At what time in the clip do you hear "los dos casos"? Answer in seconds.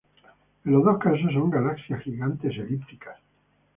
0.71-1.31